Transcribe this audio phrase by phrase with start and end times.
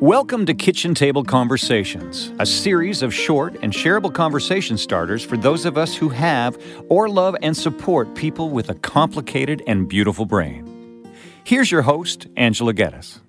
[0.00, 5.64] Welcome to Kitchen Table Conversations, a series of short and shareable conversation starters for those
[5.64, 11.10] of us who have or love and support people with a complicated and beautiful brain.
[11.44, 13.20] Here's your host, Angela Geddes.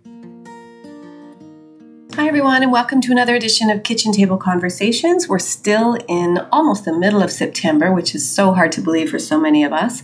[2.15, 5.29] Hi, everyone, and welcome to another edition of Kitchen Table Conversations.
[5.29, 9.19] We're still in almost the middle of September, which is so hard to believe for
[9.19, 10.03] so many of us.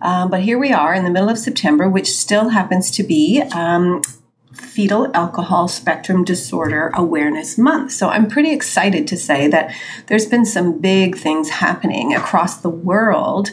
[0.00, 3.42] Um, but here we are in the middle of September, which still happens to be
[3.52, 4.00] um,
[4.60, 7.92] Fetal Alcohol Spectrum Disorder Awareness Month.
[7.92, 9.74] So I'm pretty excited to say that
[10.06, 13.50] there's been some big things happening across the world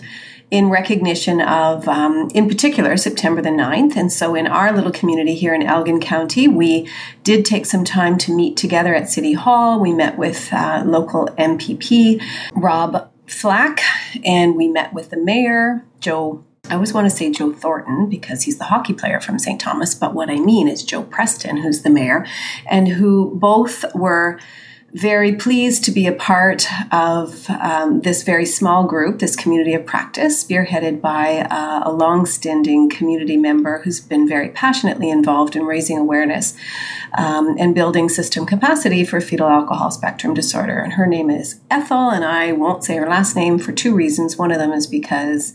[0.52, 3.96] in recognition of, um, in particular, September the 9th.
[3.96, 6.88] And so in our little community here in Elgin County, we
[7.24, 9.80] did take some time to meet together at City Hall.
[9.80, 12.22] We met with uh, local MPP,
[12.54, 13.82] Rob Flack,
[14.24, 18.44] and we met with the mayor, Joe I always want to say Joe Thornton because
[18.44, 19.62] he's the hockey player from St.
[19.62, 22.26] Thomas, but what I mean is Joe Preston, who's the mayor,
[22.66, 24.40] and who both were
[24.96, 29.86] very pleased to be a part of um, this very small group, this community of
[29.86, 35.98] practice, spearheaded by uh, a long-standing community member who's been very passionately involved in raising
[35.98, 36.56] awareness
[37.18, 40.80] um, and building system capacity for fetal alcohol spectrum disorder.
[40.80, 44.38] And her name is Ethel, and I won't say her last name for two reasons.
[44.38, 45.54] One of them is because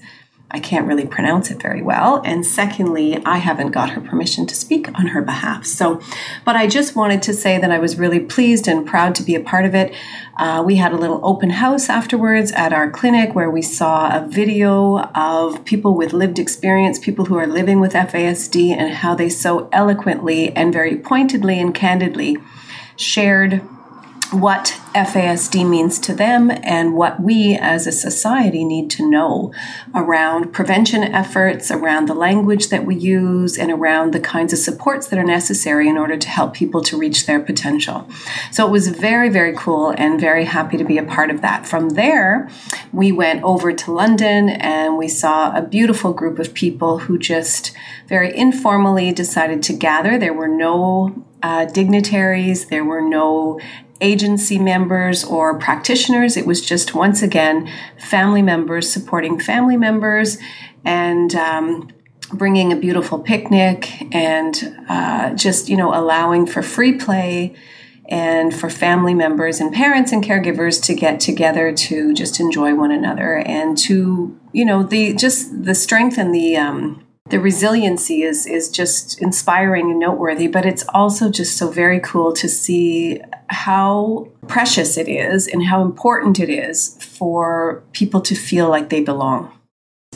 [0.52, 2.22] I can't really pronounce it very well.
[2.24, 5.64] And secondly, I haven't got her permission to speak on her behalf.
[5.64, 6.00] So,
[6.44, 9.36] but I just wanted to say that I was really pleased and proud to be
[9.36, 9.94] a part of it.
[10.36, 14.26] Uh, we had a little open house afterwards at our clinic where we saw a
[14.26, 19.28] video of people with lived experience, people who are living with FASD, and how they
[19.28, 22.38] so eloquently and very pointedly and candidly
[22.96, 23.62] shared
[24.32, 29.52] what FASD means to them and what we as a society need to know
[29.94, 35.06] around prevention efforts, around the language that we use, and around the kinds of supports
[35.06, 38.08] that are necessary in order to help people to reach their potential.
[38.50, 41.68] So it was very, very cool and very happy to be a part of that.
[41.68, 42.48] From there,
[42.92, 47.72] we went over to London and we saw a beautiful group of people who just
[48.08, 50.18] very informally decided to gather.
[50.18, 53.60] There were no uh, dignitaries, there were no
[54.00, 56.36] agency members or practitioners.
[56.36, 60.38] It was just once again family members supporting family members
[60.84, 61.88] and um,
[62.32, 67.54] bringing a beautiful picnic and uh, just you know allowing for free play
[68.08, 72.90] and for family members and parents and caregivers to get together to just enjoy one
[72.90, 78.46] another and to you know the just the strength and the um, the resiliency is
[78.46, 83.20] is just inspiring and noteworthy but it's also just so very cool to see
[83.50, 89.02] how precious it is and how important it is for people to feel like they
[89.02, 89.52] belong.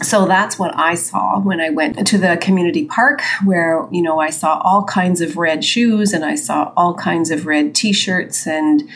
[0.02, 4.18] So that's what I saw when I went to the community park, where, you know,
[4.18, 7.92] I saw all kinds of red shoes and I saw all kinds of red t
[7.92, 8.88] shirts and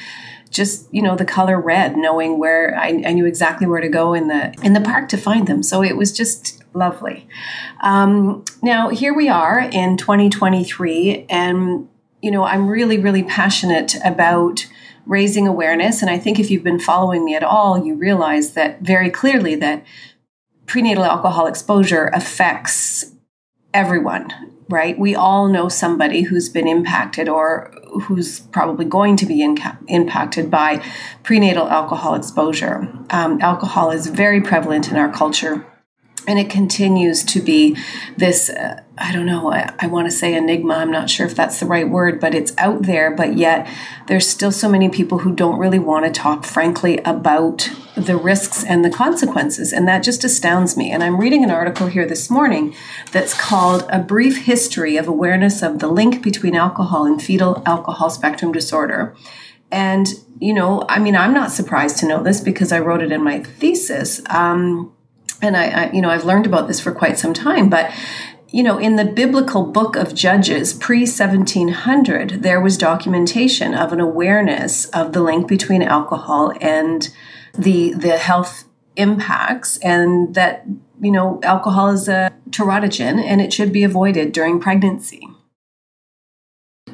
[0.51, 4.15] just you know the color red knowing where I, I, knew exactly where to go
[4.15, 5.63] in the in the park to find them.
[5.63, 7.29] So it was just lovely.
[7.83, 11.89] Um, now here we are in 2023 and
[12.21, 14.67] you know i'm really really passionate about
[15.07, 16.03] raising awareness.
[16.03, 19.55] And i think if you've been following me at all you realize that very clearly
[19.57, 19.85] that
[20.67, 23.13] prenatal alcohol exposure affects
[23.73, 24.33] everyone
[24.69, 24.99] right?
[24.99, 29.43] We all know somebody who's been impacted or who's probably going to be
[29.89, 30.85] impacted by
[31.23, 32.89] prenatal alcohol exposure.
[33.11, 35.67] Um, alcohol is very prevalent in our culture
[36.29, 37.77] and it continues to be
[38.17, 41.35] this uh, i don't know I, I want to say enigma i'm not sure if
[41.35, 43.69] that's the right word but it's out there but yet
[44.07, 48.65] there's still so many people who don't really want to talk frankly about the risks
[48.65, 50.91] and the consequences and that just astounds me.
[50.91, 52.75] And i'm reading an article here this morning
[53.11, 58.11] that's called a brief history of awareness of the link between alcohol and fetal alcohol
[58.11, 59.17] spectrum disorder.
[59.71, 60.09] And
[60.41, 63.23] you know i mean i'm not surprised to know this because i wrote it in
[63.23, 64.93] my thesis um,
[65.41, 67.93] and I, I, you know, I've learned about this for quite some time, but
[68.51, 74.01] you know, in the biblical book of Judges pre 1700, there was documentation of an
[74.01, 77.11] awareness of the link between alcohol and
[77.57, 78.65] the the health
[78.97, 80.65] impacts, and that
[81.01, 85.27] you know, alcohol is a teratogen and it should be avoided during pregnancy.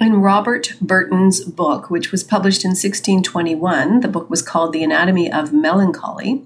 [0.01, 5.33] In Robert Burton's book, which was published in 1621, the book was called The Anatomy
[5.33, 6.43] of Melancholy.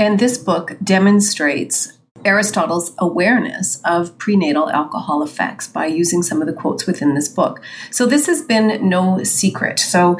[0.00, 6.54] And this book demonstrates Aristotle's awareness of prenatal alcohol effects by using some of the
[6.54, 7.60] quotes within this book.
[7.90, 9.78] So this has been no secret.
[9.78, 10.16] So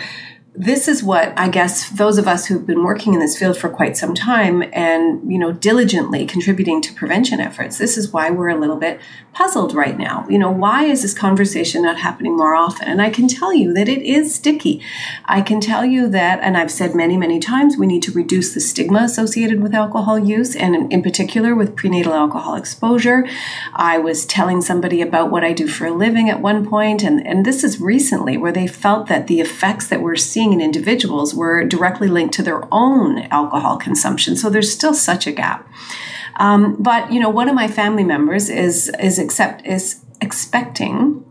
[0.55, 3.69] this is what I guess those of us who've been working in this field for
[3.69, 8.49] quite some time and you know diligently contributing to prevention efforts this is why we're
[8.49, 9.00] a little bit
[9.32, 10.26] puzzled right now.
[10.29, 12.88] You know why is this conversation not happening more often?
[12.88, 14.82] And I can tell you that it is sticky.
[15.25, 18.53] I can tell you that and I've said many many times we need to reduce
[18.53, 23.25] the stigma associated with alcohol use and in particular with prenatal alcohol exposure.
[23.73, 27.25] I was telling somebody about what I do for a living at one point and
[27.25, 30.60] and this is recently where they felt that the effects that we're seeing seeing in
[30.62, 34.37] individuals were directly linked to their own alcohol consumption.
[34.37, 35.69] So there's still such a gap.
[36.37, 41.22] Um, but you know, one of my family members is is accept is expecting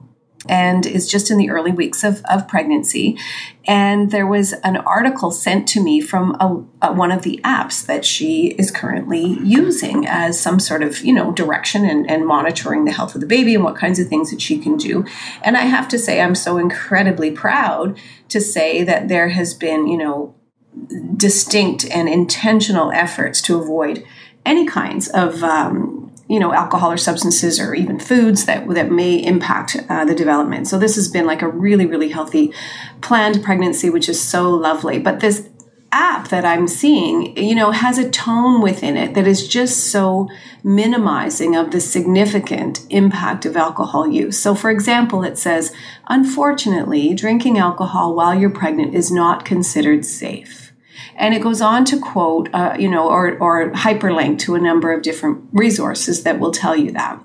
[0.49, 3.17] and is just in the early weeks of, of pregnancy.
[3.65, 7.85] And there was an article sent to me from a, a, one of the apps
[7.85, 12.85] that she is currently using as some sort of, you know, direction and, and monitoring
[12.85, 15.05] the health of the baby and what kinds of things that she can do.
[15.43, 17.99] And I have to say, I'm so incredibly proud
[18.29, 20.35] to say that there has been, you know,
[21.15, 24.03] distinct and intentional efforts to avoid
[24.45, 25.98] any kinds of um,
[26.29, 30.67] you know alcohol or substances or even foods that that may impact uh, the development.
[30.67, 32.53] So this has been like a really really healthy
[33.01, 34.99] planned pregnancy, which is so lovely.
[34.99, 35.49] But this
[35.91, 40.29] app that I'm seeing, you know, has a tone within it that is just so
[40.63, 44.37] minimizing of the significant impact of alcohol use.
[44.37, 45.73] So, for example, it says,
[46.07, 50.68] unfortunately, drinking alcohol while you're pregnant is not considered safe.
[51.15, 54.91] And it goes on to quote, uh, you know, or, or hyperlink to a number
[54.91, 57.21] of different resources that will tell you that.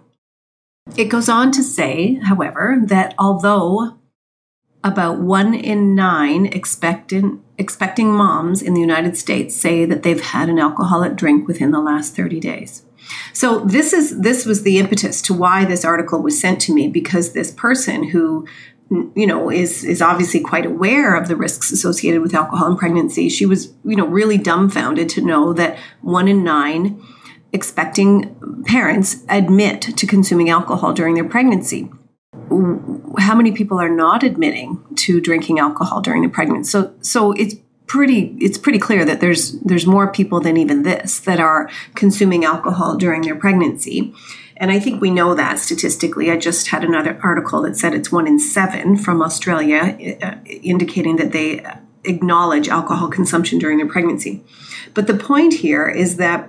[0.97, 3.97] It goes on to say, however, that although
[4.85, 10.51] about one in nine expectant, expecting moms in the United States say that they've had
[10.51, 12.83] an alcoholic drink within the last 30 days.
[13.33, 16.89] So this is this was the impetus to why this article was sent to me
[16.89, 18.47] because this person who
[18.91, 23.29] you know is is obviously quite aware of the risks associated with alcohol and pregnancy.
[23.29, 27.03] She was you know really dumbfounded to know that one in nine
[27.53, 28.35] expecting
[28.67, 31.89] parents admit to consuming alcohol during their pregnancy.
[33.19, 36.71] How many people are not admitting to drinking alcohol during the pregnancy?
[36.71, 37.55] So so it's
[37.87, 42.45] pretty it's pretty clear that there's there's more people than even this that are consuming
[42.45, 44.15] alcohol during their pregnancy
[44.57, 46.31] and I think we know that statistically.
[46.31, 51.17] I just had another article that said it's one in seven from Australia, uh, indicating
[51.17, 51.65] that they
[52.05, 54.45] acknowledge alcohol consumption during their pregnancy.
[54.93, 56.49] But the point here is that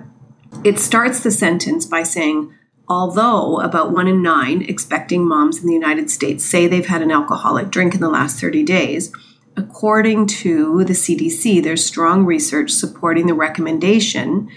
[0.64, 2.54] it starts the sentence by saying,
[2.88, 7.10] although about one in nine expecting moms in the United States say they've had an
[7.10, 9.12] alcoholic drink in the last 30 days,
[9.56, 14.48] according to the CDC, there's strong research supporting the recommendation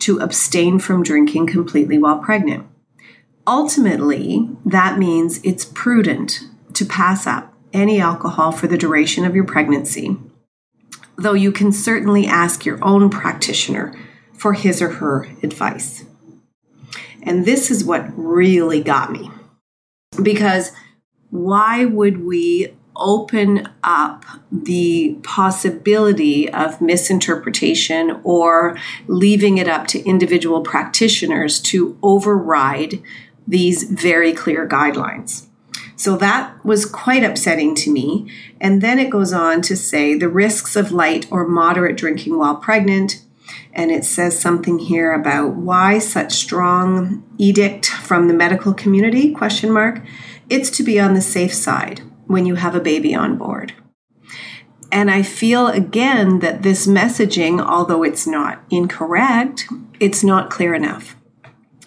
[0.00, 2.66] to abstain from drinking completely while pregnant.
[3.50, 6.42] Ultimately, that means it's prudent
[6.74, 10.16] to pass up any alcohol for the duration of your pregnancy,
[11.16, 13.92] though you can certainly ask your own practitioner
[14.32, 16.04] for his or her advice.
[17.24, 19.32] And this is what really got me.
[20.22, 20.70] Because
[21.30, 28.76] why would we open up the possibility of misinterpretation or
[29.08, 33.02] leaving it up to individual practitioners to override
[33.50, 35.46] these very clear guidelines.
[35.96, 38.30] So that was quite upsetting to me.
[38.60, 42.56] And then it goes on to say the risks of light or moderate drinking while
[42.56, 43.22] pregnant.
[43.72, 49.70] And it says something here about why such strong edict from the medical community question
[49.72, 50.00] mark.
[50.48, 53.74] It's to be on the safe side when you have a baby on board.
[54.92, 59.66] And I feel again that this messaging, although it's not incorrect,
[59.98, 61.16] it's not clear enough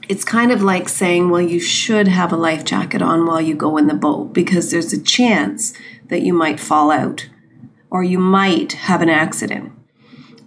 [0.10, 3.56] it's kind of like saying, well, you should have a life jacket on while you
[3.56, 5.74] go in the boat because there's a chance
[6.08, 7.30] that you might fall out
[7.90, 9.72] or you might have an accident.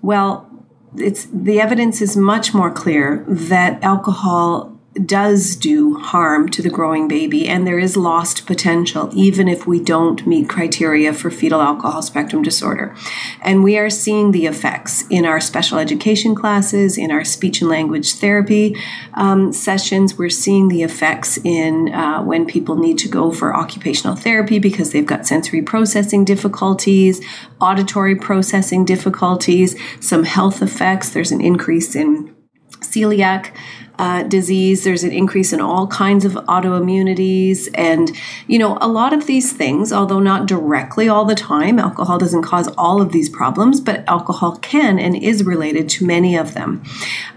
[0.03, 0.51] Well,
[0.97, 7.09] it's the evidence is much more clear that alcohol does do harm to the growing
[7.09, 12.03] baby, and there is lost potential even if we don't meet criteria for fetal alcohol
[12.03, 12.95] spectrum disorder.
[13.43, 17.71] And we are seeing the effects in our special education classes, in our speech and
[17.71, 18.77] language therapy
[19.15, 20.17] um, sessions.
[20.17, 24.93] We're seeing the effects in uh, when people need to go for occupational therapy because
[24.93, 27.21] they've got sensory processing difficulties,
[27.61, 31.11] auditory processing difficulties, some health effects.
[31.11, 32.35] There's an increase in
[32.81, 33.53] celiac
[33.99, 34.85] uh, disease.
[34.85, 37.69] There's an increase in all kinds of autoimmunities.
[37.75, 38.11] And,
[38.47, 42.43] you know, a lot of these things, although not directly all the time, alcohol doesn't
[42.43, 46.83] cause all of these problems, but alcohol can and is related to many of them,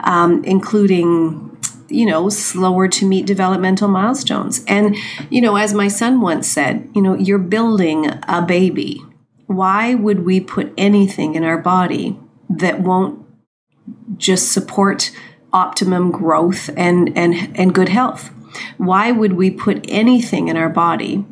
[0.01, 1.45] um, including
[1.91, 4.63] you know, slower to meet developmental milestones.
[4.67, 4.95] And,
[5.31, 9.01] you know, as my son once said, you know, you're building a baby
[9.49, 12.15] why would we put anything in our body
[12.51, 13.25] that won't
[14.15, 15.11] just support
[15.53, 18.31] optimum growth and, and, and good health?
[18.77, 21.25] Why would we put anything in our body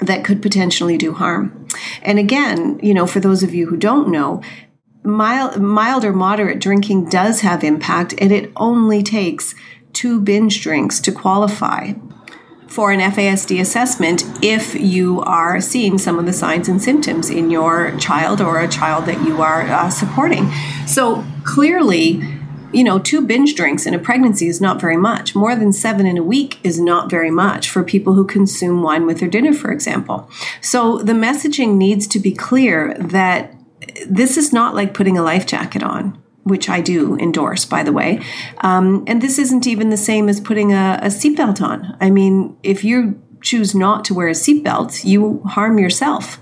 [0.00, 1.66] that could potentially do harm?
[2.02, 4.42] And again, you know, for those of you who don't know,
[5.02, 9.54] mild, mild or moderate drinking does have impact, and it only takes
[9.92, 11.92] two binge drinks to qualify
[12.68, 17.50] for an FASD assessment if you are seeing some of the signs and symptoms in
[17.50, 20.50] your child or a child that you are uh, supporting.
[20.86, 22.22] So clearly,
[22.72, 25.34] you know, two binge drinks in a pregnancy is not very much.
[25.34, 29.06] More than seven in a week is not very much for people who consume wine
[29.06, 30.30] with their dinner, for example.
[30.60, 33.54] So the messaging needs to be clear that
[34.06, 36.22] this is not like putting a life jacket on.
[36.44, 38.22] Which I do endorse, by the way.
[38.62, 41.94] Um, and this isn't even the same as putting a, a seatbelt on.
[42.00, 46.38] I mean, if you choose not to wear a seatbelt, you harm yourself.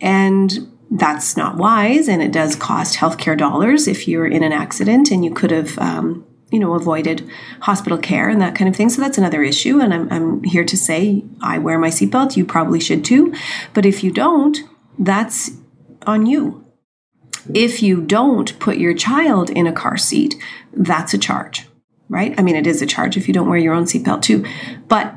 [0.00, 5.10] And that's not wise and it does cost healthcare dollars if you're in an accident
[5.10, 7.28] and you could have um, you know avoided
[7.60, 8.88] hospital care and that kind of thing.
[8.90, 12.36] So that's another issue and I'm, I'm here to say i wear my seatbelt.
[12.36, 13.32] You probably should too.
[13.72, 14.58] But if you don't
[14.98, 15.52] that's
[16.06, 16.66] on you.
[17.54, 20.34] If you don't put your child in a car seat
[20.72, 21.68] that's a charge
[22.08, 22.34] right?
[22.36, 24.44] I mean it is a charge if you don't wear your own seatbelt too.
[24.88, 25.14] But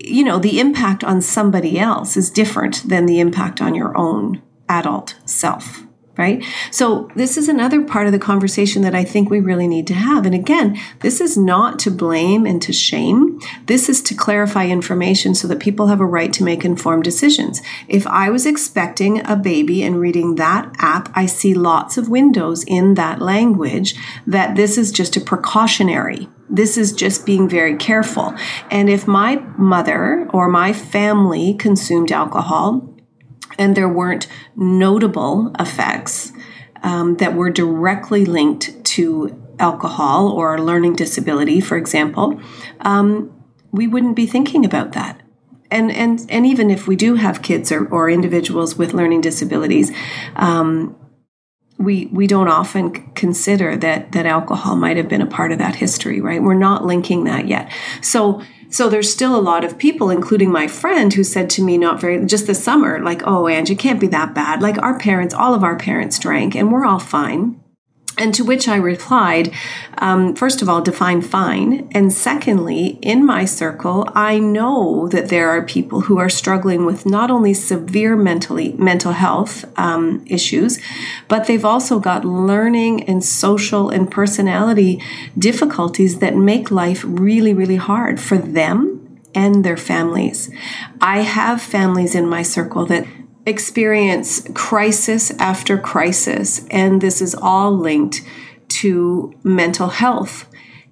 [0.00, 4.42] you know the impact on somebody else is different than the impact on your own
[4.68, 5.84] adult self
[6.16, 6.44] right?
[6.70, 9.94] So, this is another part of the conversation that I think we really need to
[9.94, 10.26] have.
[10.26, 13.40] And again, this is not to blame and to shame.
[13.66, 17.60] This is to clarify information so that people have a right to make informed decisions.
[17.88, 22.64] If I was expecting a baby and reading that app, I see lots of windows
[22.66, 23.94] in that language
[24.26, 26.28] that this is just a precautionary.
[26.48, 28.34] This is just being very careful.
[28.70, 32.93] And if my mother or my family consumed alcohol,
[33.58, 36.32] and there weren't notable effects
[36.82, 42.40] um, that were directly linked to alcohol or learning disability, for example,
[42.80, 43.30] um,
[43.72, 45.20] we wouldn't be thinking about that.
[45.70, 49.90] And, and, and even if we do have kids or, or individuals with learning disabilities,
[50.36, 50.96] um,
[51.76, 55.74] we we don't often consider that that alcohol might have been a part of that
[55.74, 56.40] history, right?
[56.40, 57.70] We're not linking that yet.
[58.00, 58.42] So
[58.74, 62.00] so there's still a lot of people, including my friend, who said to me not
[62.00, 64.60] very just this summer, like, "Oh, Angie, can't be that bad.
[64.62, 67.60] Like our parents, all of our parents drank, and we're all fine."
[68.16, 69.52] And to which I replied,
[69.98, 71.88] um, first of all, define fine.
[71.92, 77.06] And secondly, in my circle, I know that there are people who are struggling with
[77.06, 80.78] not only severe mentally, mental health um, issues,
[81.26, 85.02] but they've also got learning and social and personality
[85.36, 89.00] difficulties that make life really, really hard for them
[89.34, 90.50] and their families.
[91.00, 93.06] I have families in my circle that
[93.46, 98.22] experience crisis after crisis, and this is all linked
[98.68, 100.48] to mental health.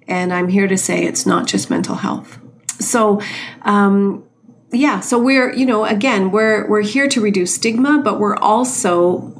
[0.07, 2.39] And I'm here to say it's not just mental health.
[2.79, 3.21] So,
[3.61, 4.23] um,
[4.71, 9.31] yeah, so we're, you know, again, we're we're here to reduce stigma, but we're also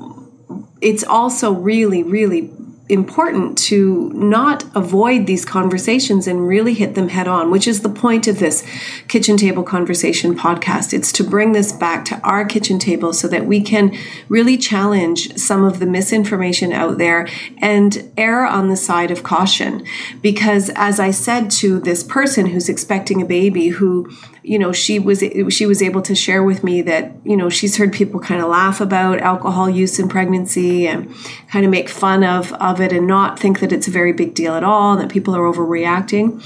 [0.82, 2.52] it's also really, really
[2.90, 7.90] important to not avoid these conversations and really hit them head on, which is the
[7.90, 8.66] point of this
[9.08, 10.94] kitchen table conversation podcast.
[10.94, 13.98] It's to bring this back to our kitchen table so that we can
[14.28, 17.28] really challenge some of the misinformation out there
[17.60, 19.86] and err on the side of caution.
[20.22, 24.12] Because as I said to this person who's expecting a baby who
[24.44, 27.78] you know she was she was able to share with me that you know she's
[27.78, 31.14] heard people kind of laugh about alcohol use in pregnancy and
[31.50, 34.34] kind of make fun of of it and not think that it's a very big
[34.34, 36.44] deal at all and that people are overreacting.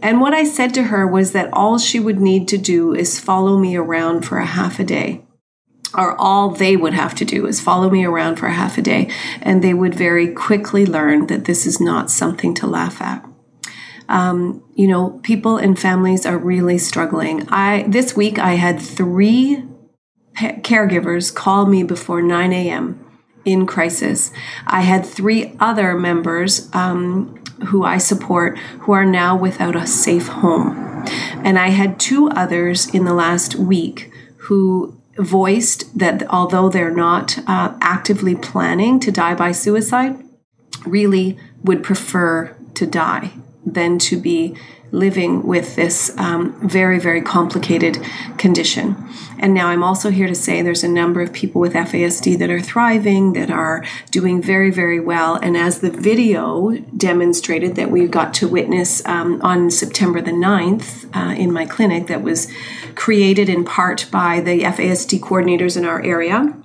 [0.00, 3.18] And what i said to her was that all she would need to do is
[3.18, 5.22] follow me around for a half a day
[5.96, 8.82] or all they would have to do is follow me around for a half a
[8.82, 9.10] day
[9.42, 13.29] and they would very quickly learn that this is not something to laugh at
[14.10, 17.48] um, you know, people and families are really struggling.
[17.48, 19.64] I this week I had three
[20.36, 23.06] caregivers call me before 9 a.m.
[23.44, 24.32] in crisis.
[24.66, 30.26] I had three other members um, who I support who are now without a safe
[30.26, 31.04] home,
[31.44, 34.12] and I had two others in the last week
[34.48, 40.16] who voiced that although they're not uh, actively planning to die by suicide,
[40.84, 43.32] really would prefer to die
[43.64, 44.56] than to be
[44.92, 47.98] living with this um, very, very complicated
[48.38, 48.96] condition.
[49.38, 52.50] And now I'm also here to say there's a number of people with FASD that
[52.50, 55.36] are thriving, that are doing very, very well.
[55.36, 61.08] And as the video demonstrated that we got to witness um, on September the 9th
[61.14, 62.50] uh, in my clinic, that was
[62.94, 66.56] created in part by the FASD coordinators in our area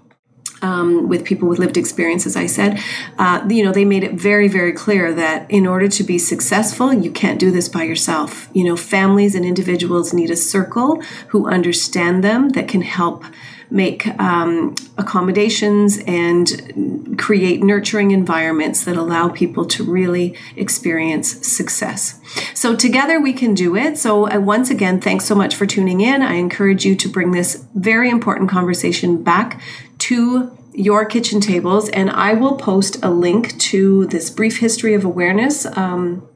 [0.66, 2.80] um, with people with lived experience, as I said,
[3.20, 6.92] uh, you know, they made it very, very clear that in order to be successful,
[6.92, 8.50] you can't do this by yourself.
[8.54, 13.24] You know, families and individuals need a circle who understand them that can help
[13.70, 22.20] make um, accommodations and create nurturing environments that allow people to really experience success.
[22.54, 23.98] So, together we can do it.
[23.98, 26.22] So, uh, once again, thanks so much for tuning in.
[26.22, 29.60] I encourage you to bring this very important conversation back
[29.98, 35.06] to your kitchen tables, and I will post a link to this brief history of
[35.06, 35.66] awareness.
[35.78, 36.28] Um,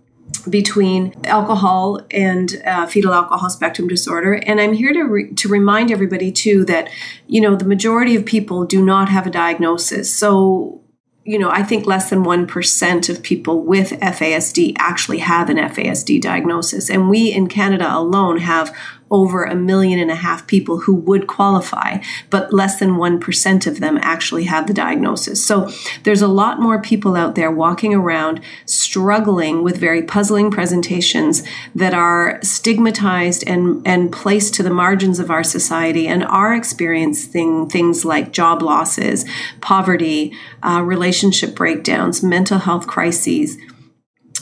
[0.48, 4.34] between alcohol and uh, fetal alcohol spectrum disorder.
[4.34, 6.90] And I'm here to, re- to remind everybody, too, that,
[7.28, 10.14] you know, the majority of people do not have a diagnosis.
[10.14, 10.82] So,
[11.24, 16.22] you know, I think less than 1% of people with FASD actually have an FASD
[16.22, 16.90] diagnosis.
[16.90, 18.76] And we in Canada alone have
[19.12, 21.98] over a million and a half people who would qualify,
[22.30, 25.44] but less than 1% of them actually have the diagnosis.
[25.44, 25.70] So
[26.04, 31.94] there's a lot more people out there walking around struggling with very puzzling presentations that
[31.94, 38.06] are stigmatized and, and placed to the margins of our society and are experiencing things
[38.06, 39.26] like job losses,
[39.62, 43.58] poverty, uh, relationship breakdowns, mental health crises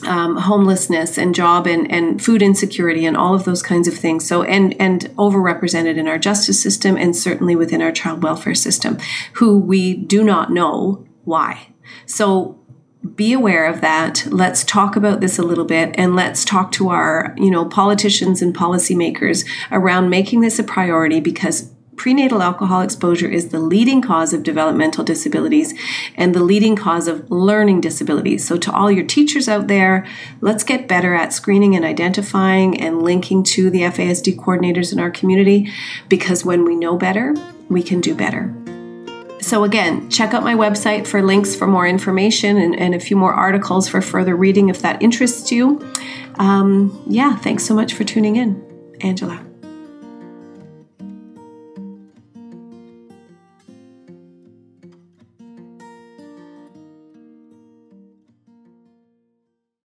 [0.04, 4.28] um, homelessness and job and, and food insecurity and all of those kinds of things.
[4.28, 8.98] So and and overrepresented in our justice system and certainly within our child welfare system,
[9.34, 11.70] who we do not know why.
[12.06, 12.60] So
[13.16, 14.26] be aware of that.
[14.30, 18.42] Let's talk about this a little bit and let's talk to our, you know, politicians
[18.42, 24.32] and policymakers around making this a priority because prenatal alcohol exposure is the leading cause
[24.32, 25.74] of developmental disabilities
[26.16, 28.48] and the leading cause of learning disabilities.
[28.48, 30.06] So, to all your teachers out there,
[30.40, 35.12] let's get better at screening and identifying and linking to the FASD coordinators in our
[35.12, 35.70] community
[36.08, 37.34] because when we know better,
[37.70, 38.54] we can do better.
[39.42, 43.18] So, again, check out my website for links for more information and, and a few
[43.18, 45.80] more articles for further reading if that interests you.
[46.36, 48.64] Um, yeah, thanks so much for tuning in.
[49.02, 49.48] Angela.